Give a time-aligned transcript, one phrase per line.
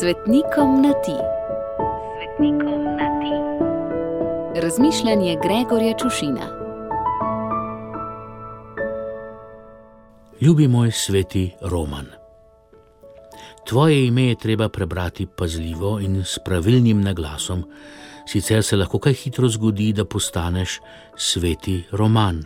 [0.00, 1.16] Svetnikom na ti.
[2.16, 3.34] Svetnikom na ti.
[4.60, 6.46] Razmišljanje Gregorja Čušina.
[10.40, 12.06] Ljubi moj sveti Roman.
[13.68, 17.64] Tvoje ime je treba prebrati pazljivo in s pravilnim naglasom,
[18.26, 20.80] sicer se lahko kaj hitro zgodi, da postaneš
[21.16, 22.44] sveti Roman.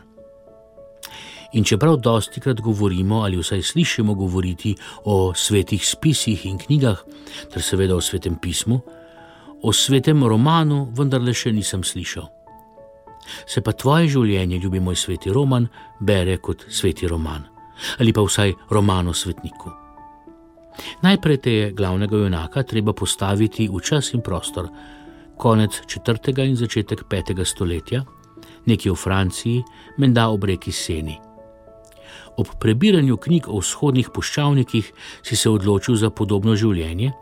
[1.52, 4.74] In čeprav dosti krat govorimo ali vsaj slišimo govoriti
[5.04, 6.98] o svetih spisih in knjigah,
[7.52, 8.80] ter seveda o svetem pismu,
[9.62, 12.28] o svetem romanu vendarle še nisem slišal.
[13.46, 15.68] Se pa tvoje življenje, ljubi moj sveti roman,
[16.00, 17.50] bere kot sveti roman
[17.98, 19.70] ali pa vsaj roman o svetniku.
[21.02, 24.68] Najprej te je glavnega junaka treba postaviti v čas in prostor,
[25.36, 26.44] konec 4.
[26.44, 27.44] in začetek 5.
[27.44, 28.04] stoletja,
[28.66, 29.64] nekje v Franciji,
[29.98, 31.29] menda ob reki Seni.
[32.36, 37.12] Ob prebiranju knjig o vzhodnih puščavnikih si se odločil za podobno življenje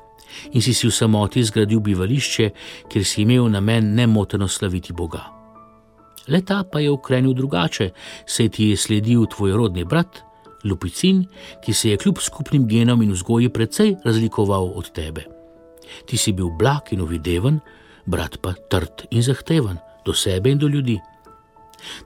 [0.52, 2.50] in si si v samoti zgradil bivališče,
[2.92, 5.24] kjer si imel namen nemoteno slaviti Boga.
[6.28, 7.90] Leta pa je ukrenil drugače,
[8.26, 10.20] saj ti je sledil tvoj rodni brat,
[10.64, 11.24] Lupicin,
[11.64, 15.24] ki se je kljub skupnim genom in vzgoji precej razlikoval od tebe.
[16.06, 17.60] Ti si bil blag in uvideven,
[18.06, 20.98] brat pa trd in zahteven do sebe in do ljudi.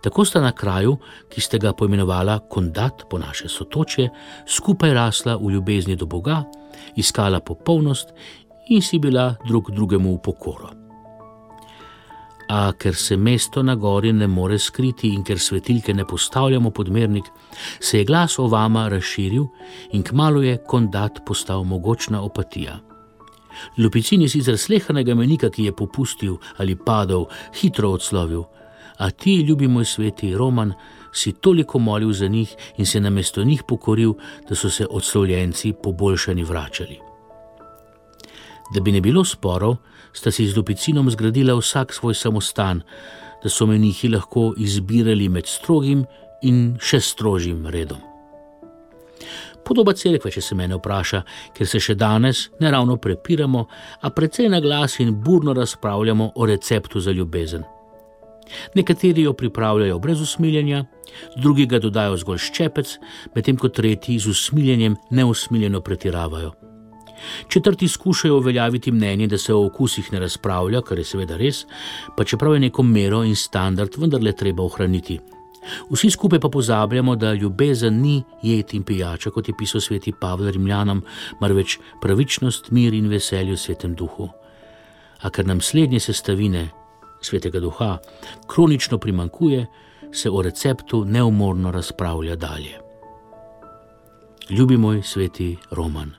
[0.02, 0.96] Tako sta na kraju,
[1.28, 4.08] ki ste ga poimenovala Kondat po naše sotoče,
[4.46, 6.42] skupaj rasla v ljubezni do Boga,
[6.96, 8.12] iskala popolnost
[8.68, 10.70] in si bila drug drugemu v pokoro.
[12.52, 17.24] A ker se mesto na gori ne more skriti in ker svetilke ne postavljamo podmernik,
[17.80, 19.46] se je glas o vama razširil
[19.92, 22.80] in kmalo je Kondat postal mogočna opatija.
[23.78, 27.26] Lupicin je sicer slehanega menika, ki je popustil ali padel,
[27.60, 28.44] hitro odslovil,
[29.02, 30.72] a ti, ljubi moj sveti Roman,
[31.12, 34.14] si toliko molil za njih in se namesto njih pokoril,
[34.48, 36.98] da so se odslovljenci poboljšani vračali.
[38.74, 39.76] Da bi ne bilo sporov,
[40.12, 42.82] sta si z Lupicinom zgradila vsak svoj samostan,
[43.42, 46.06] da so menihi lahko izbirali med strogim
[46.42, 47.98] in še strožjim redom.
[49.66, 51.24] Podoba cerkve, če se mene vpraša,
[51.54, 53.66] ker se še danes ne ravno prepiramo,
[54.00, 57.71] a precej na glas in burno razpravljamo o receptu za ljubezen.
[58.74, 60.84] Nekateri jo pripravljajo brez usmiljenja,
[61.36, 62.96] drugi ga dodajo zgolj ščepec,
[63.34, 66.52] medtem ko tretji z usmiljenjem neusmiljeno pretiravajo.
[67.48, 71.66] Četrti skušajo uveljaviti mnenje, da se o okusih ne razpravlja, kar je seveda res,
[72.16, 75.20] pa čeprav je neko mero in standard vendarle treba ohraniti.
[75.90, 80.50] Vsi skupaj pa pozabljamo, da ljubezen ni jed in pijača, kot je pisal sveti Pavel
[80.50, 81.02] Rimljanom,
[81.40, 84.28] marveč pravičnost, mir in veselje v svetem duhu.
[85.22, 86.68] A ker nam slednje sestavine,
[87.24, 87.98] svetega duha,
[88.46, 89.66] kronično primankuje,
[90.12, 92.78] se o receptu neumorno razpravlja dalje.
[94.50, 96.10] Ljubi moj sveti Roman,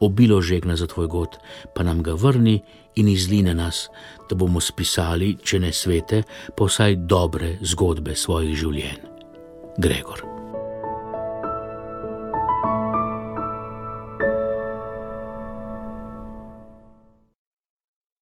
[0.00, 1.28] obilo žegna za tvoj god,
[1.74, 2.62] pa nam ga vrni
[2.94, 3.88] in izline nas,
[4.30, 6.22] da bomo spisali, če ne svete,
[6.56, 9.02] pa vsaj dobre zgodbe svojih življenj.
[9.78, 10.41] Gregor.